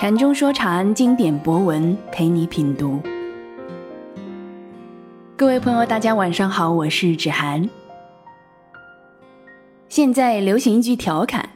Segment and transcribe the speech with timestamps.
[0.00, 2.98] 禅中说禅，经典博文陪你品读。
[5.36, 7.68] 各位朋友，大家晚上好，我是芷涵。
[9.90, 11.46] 现在流行一句调侃：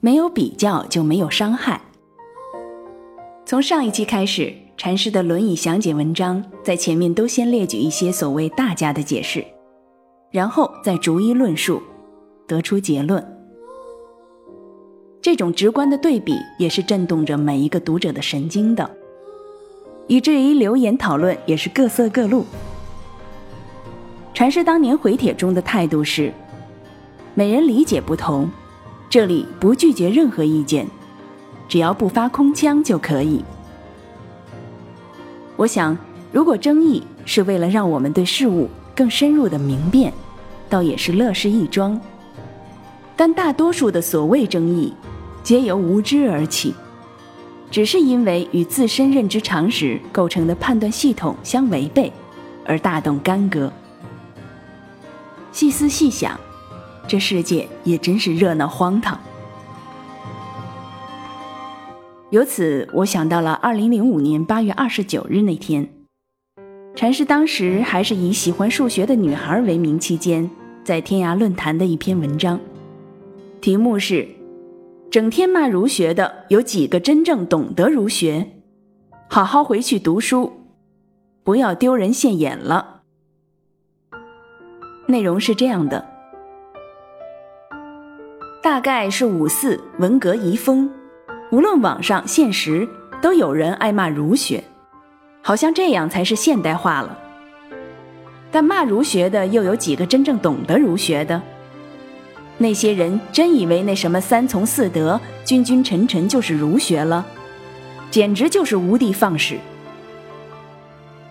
[0.00, 1.78] 没有比较就没有伤害。
[3.44, 9.44] 从上一期开始，禅师的《论语详解》文章在前面都先列举一些所谓大家的解释，
[10.30, 11.82] 然后再逐一论述，
[12.48, 13.33] 得出结论。
[15.24, 18.90] 这种直观的对比也是震动着每一个读者的神经的，
[20.06, 22.44] 以至于留言讨论也是各色各路。
[24.34, 26.30] 禅师当年回帖中的态度是：
[27.32, 28.50] 每人理解不同，
[29.08, 30.86] 这里不拒绝任何意见，
[31.70, 33.42] 只要不发空腔就可以。
[35.56, 35.96] 我想，
[36.32, 40.12] 如果争议是为了让我们对事物更深入的明辨，
[40.68, 41.98] 倒也是乐事一桩。
[43.16, 44.92] 但大多数的所谓争议，
[45.44, 46.74] 皆由无知而起，
[47.70, 52.10] 只是因为与自身认知常识构成的判断系统相违背，
[52.64, 53.70] 而大动干戈。
[55.52, 56.40] 细思细想，
[57.06, 59.20] 这世界也真是热闹荒唐。
[62.30, 65.86] 由此，我想到了二零零五年八月二十九日那天，
[66.96, 70.50] 禅师当时还是以喜欢数学的女孩为名期间，
[70.82, 72.58] 在天涯论坛的一篇文章，
[73.60, 74.26] 题目是。
[75.14, 78.48] 整天骂儒学的有几个真正懂得儒学？
[79.30, 80.52] 好好回去读书，
[81.44, 83.02] 不要丢人现眼了。
[85.06, 86.04] 内容是这样的：
[88.60, 90.90] 大概是五四文革遗风，
[91.52, 92.88] 无论网上现实，
[93.22, 94.64] 都有人爱骂儒学，
[95.42, 97.16] 好像这样才是现代化了。
[98.50, 101.40] 但骂儒学的又有几个真正懂得儒学的？
[102.56, 107.26] 那些人真以为那什么三从四德、君君臣臣就是儒学了，
[108.10, 109.58] 简直就是无的放矢。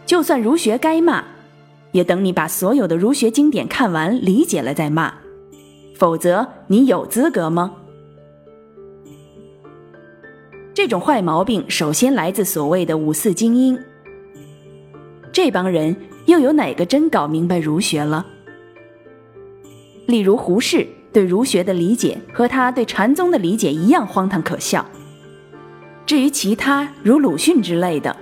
[0.06, 1.24] 就算儒学该骂，
[1.94, 5.14] 也等你把所有的儒学经典看完、理解了再骂，
[5.96, 7.74] 否则你有资格吗？
[10.74, 13.80] 这种坏毛病首先来自所谓的五四精英，
[15.32, 15.96] 这帮人
[16.26, 18.26] 又有哪个真搞明白儒学了？
[20.06, 20.86] 例如胡适。
[21.14, 24.84] 对儒学的理解和他对禅宗的理解一样荒唐可笑。
[26.06, 28.14] 至于其他如鲁迅之类的，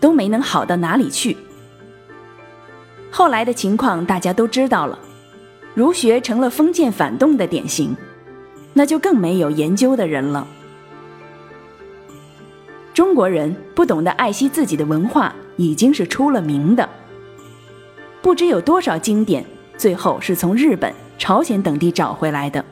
[0.00, 1.36] 都没能好到哪里去。
[3.10, 4.98] 后来的情况大家都知道了，
[5.74, 7.94] 儒学成了封建反动的典型，
[8.72, 10.46] 那就更没有研究的人了。
[12.94, 16.88] 中国人不懂得爱惜自己的文化，已经是出了名的。
[18.22, 19.44] 不知有多少经典，
[19.76, 20.92] 最后是从日本。
[21.20, 22.64] 朝鲜等地找回来的，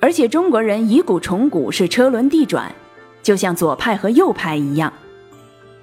[0.00, 2.70] 而且中国人以古重古是车轮地转，
[3.22, 4.92] 就像左派和右派一样，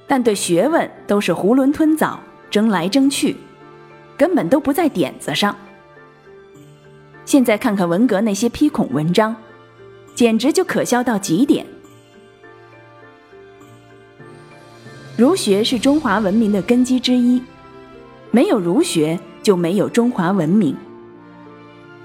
[0.07, 2.19] 但对学问都是囫囵吞枣，
[2.51, 3.35] 争来争去，
[4.15, 5.55] 根本都不在点子上。
[7.25, 9.35] 现在看看文革那些批孔文章，
[10.13, 11.65] 简直就可笑到极点。
[15.17, 17.41] 儒学是中华文明的根基之一，
[18.29, 20.77] 没有儒学就没有中华文明。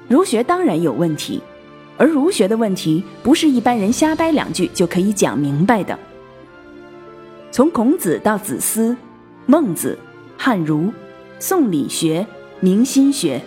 [0.09, 1.41] 儒学当然有问题，
[1.99, 5.99] 而儒学的问题不是一般人瞎掰两句就可以讲明白的。
[7.51, 8.97] 从孔子到子思、
[9.47, 9.99] 孟子、
[10.37, 10.93] 汉儒、
[11.39, 12.27] 宋理学、
[12.61, 13.43] 明心学，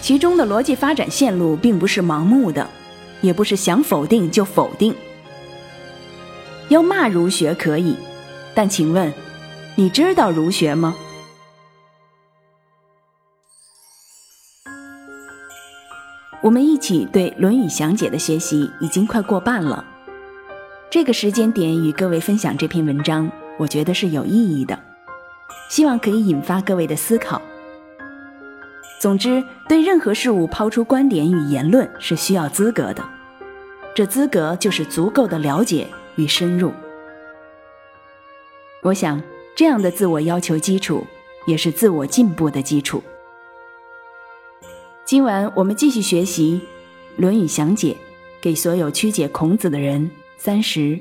[0.00, 2.68] 其中的逻辑发展线路并不是盲目的，
[3.20, 4.94] 也不是想否定就否定。
[6.68, 7.94] 要骂儒学可以，
[8.52, 9.12] 但请问，
[9.76, 10.96] 你知道儒学吗？
[16.46, 19.84] 我们一起对《论语详解》的学习已经快过半了，
[20.88, 24.78] 这个时间点与各位分享这篇文章，我觉得是有意义的，
[25.68, 27.42] 希望可以引发各位的思考。
[29.00, 33.04] 总之，对任何事物抛出观点与言论是需要资格的，
[33.92, 36.72] 这资格就是足够的了解与深入。
[38.84, 39.20] 我想，
[39.56, 41.04] 这样的自我要求基础，
[41.44, 43.02] 也是自我进步的基础。
[45.06, 46.54] 今晚我们继续学习
[47.16, 47.92] 《论语详解》，
[48.42, 50.10] 给所有曲解孔子的人。
[50.36, 50.98] 三十。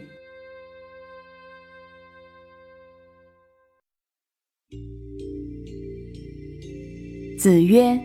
[7.39, 7.99] 子曰：“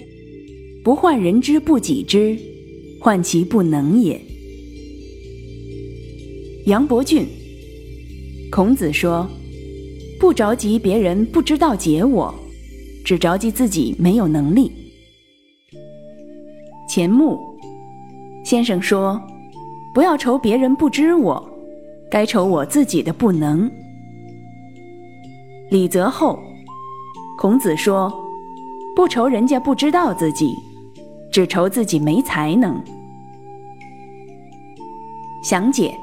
[0.83, 2.35] 不患人之不己知，
[2.99, 4.19] 患其不能也。”
[6.65, 7.27] 杨伯峻。
[8.51, 9.29] 孔子说
[10.19, 12.35] ：“不着急别人不知道解我，
[13.05, 14.73] 只着急自己没有能力。”
[16.91, 17.39] 钱穆
[18.43, 19.23] 先生说
[19.95, 21.49] ：“不要愁别人不知我，
[22.11, 23.71] 该愁我自己的不能。
[25.71, 26.37] 李泽厚，
[27.39, 28.13] 孔子说
[28.97, 30.53] ：“不愁人家不知道自己，
[31.31, 32.83] 只愁自己没才能。”
[35.45, 35.95] 详解：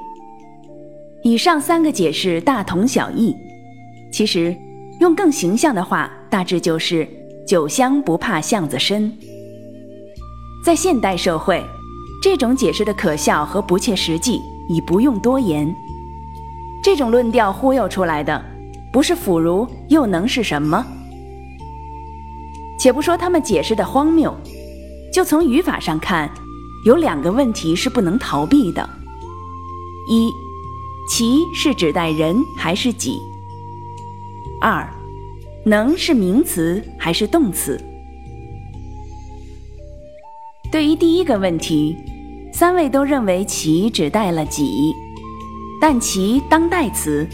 [1.21, 3.35] 以上三个解释大同小异，
[4.09, 4.55] 其实
[5.01, 7.05] 用更形象的话，大致就是
[7.45, 9.11] “酒香不怕巷子深”。
[10.67, 11.65] 在现代社会，
[12.21, 15.73] 这种解释的可笑和不切实际已不用多言。
[16.83, 18.43] 这种论调忽悠出来的，
[18.91, 20.85] 不是腐儒又能是什么？
[22.77, 24.35] 且不说他们解释的荒谬，
[25.13, 26.29] 就从语法上看，
[26.85, 28.89] 有两个问题是不能逃避的。
[30.09, 30.29] 一，
[31.09, 33.17] 其是指代人还是己？
[34.59, 34.85] 二，
[35.63, 37.81] 能是名词还是动词？
[40.69, 41.95] 对于第一个问题，
[42.51, 44.93] 三位都认为其指代了己，
[45.79, 47.25] 但其当代词，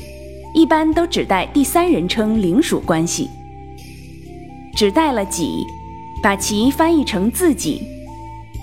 [0.53, 3.27] 一般都指代第三人称领属关系。
[4.75, 5.65] 指代了己，
[6.21, 7.81] 把其翻译成自己，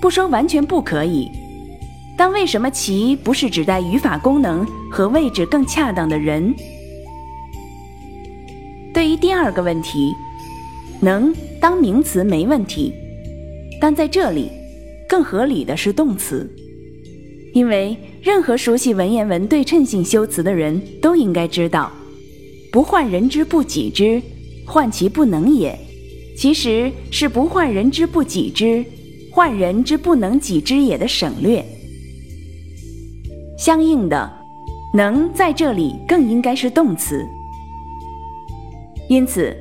[0.00, 1.28] 不说完全不可以。
[2.16, 6.54] 但为什么其不是指代语法功能和位置更恰当的人？
[8.94, 10.14] 对于第二个问题，
[11.00, 12.92] 能当名词没问题，
[13.80, 14.50] 但在这里
[15.10, 16.48] 更合理的是动词，
[17.52, 21.90] 因为任何熟悉文言文对称性修辞的人都应该知道
[22.70, 24.22] ，“不患人之不己知，
[24.64, 25.76] 患其不能也”，
[26.38, 28.84] 其实是“不患人之不己知，
[29.32, 31.60] 患人之不能己知也”的省略。
[33.58, 34.32] 相应的，
[34.94, 37.26] 能在这里更应该是动词。
[39.08, 39.56] 因此，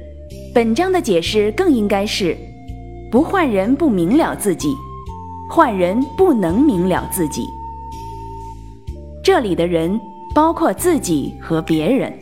[0.54, 2.38] 本章的解释更应该是：
[3.10, 4.76] 不患人不明了自己，
[5.50, 7.50] 换人不能明了自己。
[9.24, 10.00] 这里的人
[10.34, 12.14] 包括自己和别人。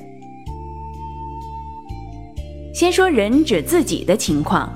[2.73, 4.71] 先说人指自己的情况，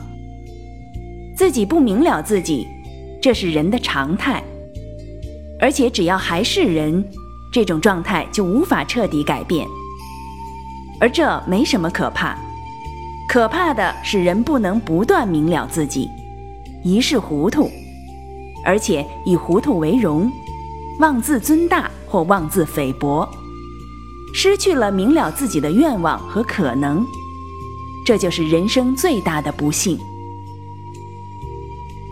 [1.34, 2.68] 自己不明了自己，
[3.22, 4.44] 这是人的常态。
[5.58, 7.04] 而且只要还是人，
[7.54, 9.66] 这种状态就无法彻底改变。
[11.00, 12.38] 而这没什么可怕，
[13.30, 16.10] 可怕的是人不能不断明了自己，
[16.84, 17.70] 一世糊涂，
[18.64, 20.32] 而且以糊涂为荣，
[21.00, 23.28] 妄自尊大或妄自菲薄，
[24.34, 27.06] 失去了明了自己的愿望和可能，
[28.06, 29.98] 这就是人生最大的不幸。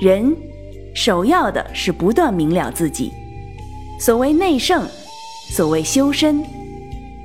[0.01, 0.35] 人
[0.95, 3.11] 首要的是不断明了自己。
[3.99, 4.87] 所谓内圣，
[5.51, 6.43] 所谓修身，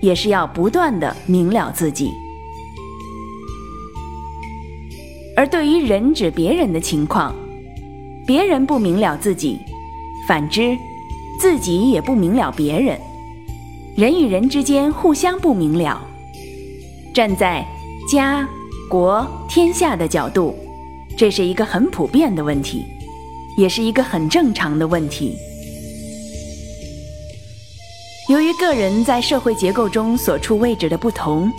[0.02, 2.10] 也是要不断的明了自己。
[5.36, 7.34] 而对于人指别人的情况，
[8.26, 9.60] 别人不明了自己，
[10.26, 10.76] 反之，
[11.38, 12.98] 自己也不明了别人，
[13.96, 16.00] 人与人之间互相不明了。
[17.12, 17.64] 站在
[18.08, 18.48] 家、
[18.88, 20.56] 国、天下的角度，
[21.18, 22.82] 这是一个很普遍的问题，
[23.58, 25.36] 也是一个很正常的问题。
[28.30, 31.52] 由于个人在社会结构中所处位置的不同，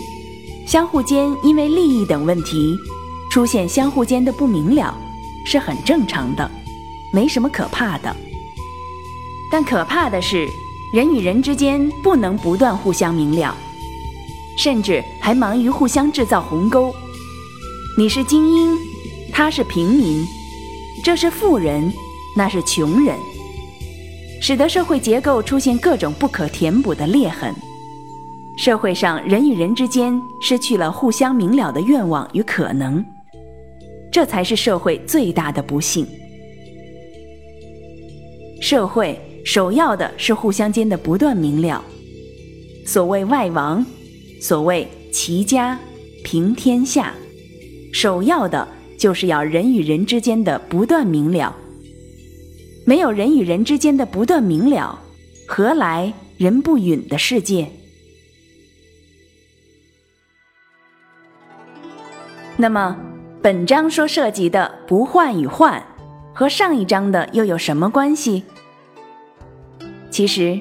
[0.66, 2.76] 相互间因为利益等问题
[3.30, 4.92] 出现相互间的不明了，
[5.46, 6.50] 是很正常的，
[7.16, 8.14] 没什么可怕的。
[9.50, 10.46] 但可怕的是，
[10.92, 13.56] 人与人之间不能不断互相明了，
[14.58, 16.94] 甚至还忙于互相制造鸿沟。
[17.96, 18.76] 你是精英，
[19.32, 20.26] 他是平民，
[21.02, 21.90] 这是富人，
[22.36, 23.16] 那是穷人。
[24.42, 27.54] 使得社会结构出现各种不可填补的裂痕，
[28.58, 33.02] 社会上人与人之间失去了互相明了的愿望与可能，
[34.12, 36.06] 这才是社会最大的不幸。
[38.60, 41.84] 社会首要的是互相间的不断明了，
[42.84, 43.84] 所谓外王，
[44.40, 45.78] 所谓齐家
[46.24, 47.14] 平天下，
[47.92, 48.66] 首要的
[48.98, 51.54] 就是要人与人之间的不断明了。
[52.84, 54.98] 没有人与人之间的不断明了，
[55.46, 57.68] 何来人不允的世界？
[62.56, 62.96] 那么，
[63.42, 65.84] 本章说涉及的不患与患，
[66.38, 68.44] 和上一章的又有什么关系？
[70.10, 70.60] 其实，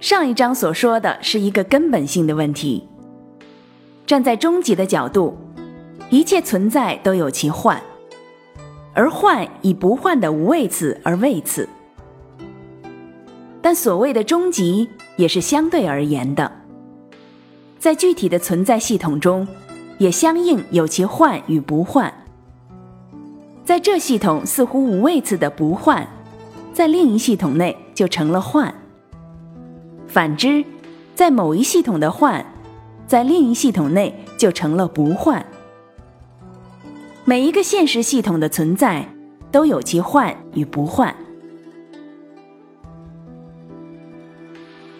[0.00, 2.88] 上一章所说的是一个根本性的问题。
[4.04, 5.38] 站在终极的角度，
[6.10, 7.80] 一切存在都有其患。
[8.94, 11.68] 而患以不患的无位次而位次，
[13.62, 16.50] 但所谓的终极也是相对而言的，
[17.78, 19.46] 在具体的存在系统中，
[19.98, 22.12] 也相应有其患与不患。
[23.64, 26.06] 在这系统似乎无位次的不患，
[26.74, 28.74] 在另一系统内就成了患，
[30.08, 30.64] 反之，
[31.14, 32.44] 在某一系统的换，
[33.06, 35.44] 在另一系统内就成了不换。
[37.24, 39.06] 每一个现实系统的存在，
[39.52, 41.14] 都有其换与不换。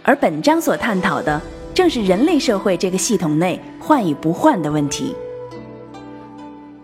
[0.05, 1.41] 而本章所探讨的，
[1.75, 5.17] 正是人类社会这个系统内换与不换的问题。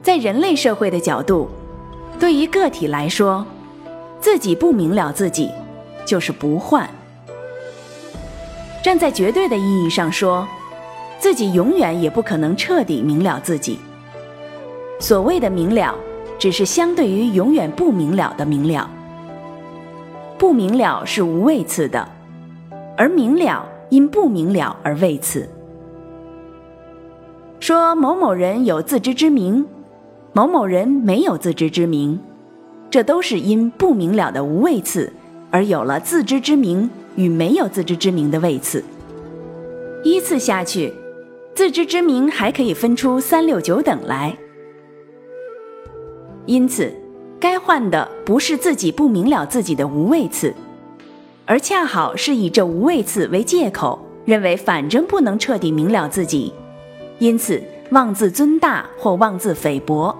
[0.02, 1.48] 在人类社会的角度，
[2.18, 3.46] 对于个体来说，
[4.20, 5.50] 自己不明了自己，
[6.04, 6.88] 就是不换。
[8.82, 10.46] 站在绝对的意义上说，
[11.18, 13.78] 自己永远也不可能彻底明了自己。
[14.98, 15.94] 所谓的明了，
[16.38, 18.90] 只是相对于永远不明了的明了。
[20.36, 22.08] 不明了是无位次的，
[22.96, 25.48] 而明了因不明了而位次。
[27.60, 29.64] 说某某人有自知之明。
[30.38, 32.16] 某某人没有自知之明，
[32.88, 35.12] 这都是因不明了的无位次
[35.50, 38.84] 而有了自知之明与没有自知之明的位次。
[40.04, 40.94] 依次下去，
[41.56, 44.38] 自知之明还可以分出三六九等来。
[46.46, 46.94] 因此，
[47.40, 50.54] 该换的不是自己不明了自己的无位次，
[51.46, 56.52] 而恰好是以这无位次为借口，认为反正不能彻底明了自己，
[57.18, 60.16] 因此妄自尊大或妄自菲薄。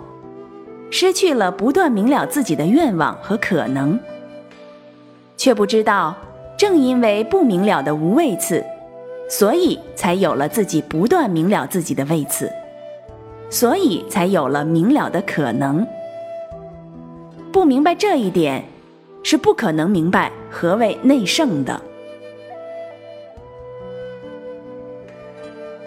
[0.90, 3.99] 失去了不断明了自己的愿望和可能，
[5.37, 6.16] 却不知道，
[6.57, 8.64] 正因为不明了的无位次，
[9.28, 12.50] 所以才有了自己不断明了自己的位次，
[13.50, 15.87] 所以才有了明了的可能。
[17.52, 18.64] 不明白这一点，
[19.23, 21.80] 是不可能明白何为内圣的。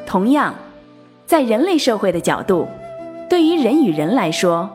[0.05, 0.53] 同样，
[1.25, 2.67] 在人类社会的角度，
[3.29, 4.70] 对于人与人来说。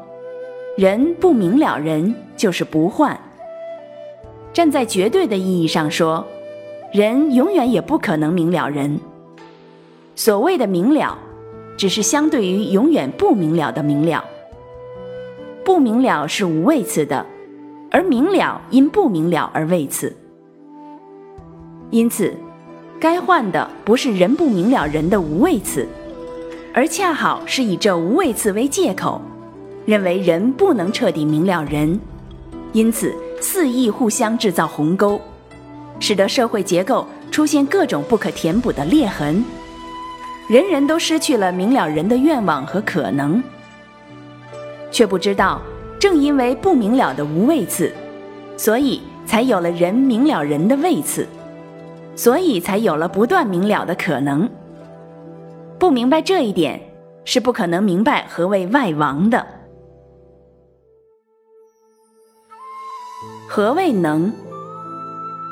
[0.76, 3.18] 人不明了，人就是不换。
[4.52, 6.26] 站在绝对的意义上说，
[6.92, 9.00] 人永远也不可能明了人。
[10.14, 11.16] 所谓的明了，
[11.78, 14.23] 只是相对于永远不明了的明了。
[15.64, 17.25] 不明了是无位次的，
[17.90, 20.14] 而明了因不明了而位次。
[21.90, 22.35] 因此，
[23.00, 25.88] 该换的不是人不明了人的无位次，
[26.75, 29.23] 而恰好是以这无位次为借口。
[29.86, 31.98] 认为人不能彻底明了人，
[32.72, 35.20] 因此肆意互相制造鸿沟，
[36.00, 39.44] 使得社会结构出现各种不可填补的裂痕，
[40.48, 43.40] 人人都失去了明了人的愿望和可能，
[44.90, 45.62] 却不知道，
[46.00, 47.92] 正因为不明了的无位次，
[48.56, 51.26] 所以才有了人明了人的位次，
[52.16, 54.48] 所以才有了不断明了的可能。
[55.78, 56.80] 不明白这一点，
[57.24, 59.46] 是不可能明白何谓外王的。
[63.56, 64.30] 何谓能？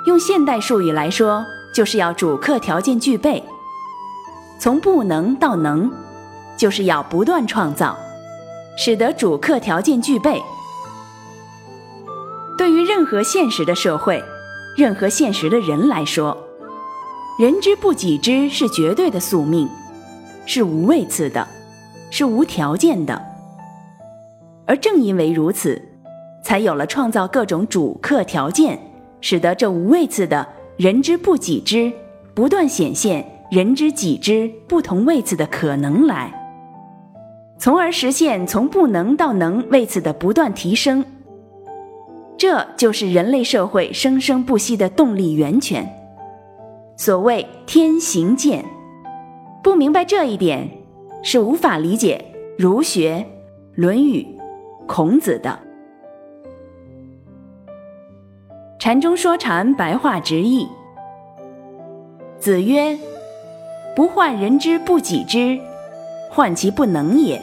[0.04, 1.42] 用现代术语来说，
[1.74, 3.42] 就是要主客条件具备。
[4.58, 5.90] 从不能到能，
[6.54, 7.96] 就是要不断创造，
[8.76, 10.42] 使得主客条件具备。
[12.58, 14.22] 对于任何现实的社会，
[14.76, 16.36] 任何现实的人来说，
[17.38, 19.66] 人之不己知是绝对的宿命，
[20.44, 21.48] 是无位次的，
[22.10, 23.18] 是无条件的。
[24.66, 25.93] 而正因为如此。
[26.44, 28.78] 才有了创造各种主客条件，
[29.22, 30.46] 使得这无位次的
[30.76, 31.90] 人之不己知
[32.34, 36.32] 不断显现人之己知不同位次的可能来，
[37.58, 41.02] 从而实现从不能到能位次的不断提升。
[42.36, 45.88] 这就是人类社会生生不息的动力源泉。
[46.96, 48.62] 所谓天行健，
[49.62, 50.68] 不明白这一点，
[51.22, 52.22] 是无法理解
[52.58, 53.24] 儒学、
[53.74, 54.26] 论语、
[54.86, 55.58] 孔子的。
[58.84, 60.68] 禅中说禅，白话直译。
[62.38, 62.98] 子曰
[63.96, 65.58] ：“不患人之不己知，
[66.30, 67.40] 患其不能也。”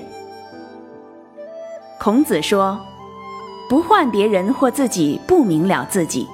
[2.00, 2.79] 孔子说
[3.67, 6.27] ：“不患别人或自己不明了自己，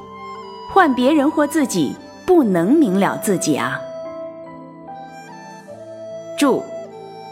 [0.74, 1.96] 患别人或自己
[2.26, 3.80] 不能明了自己啊。”
[6.38, 6.62] 注：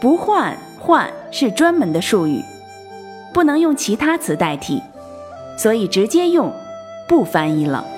[0.00, 2.42] 不患患是专门的术语，
[3.34, 4.82] 不能用其他词代替，
[5.58, 6.50] 所以直接用。
[7.06, 7.95] 不翻译了。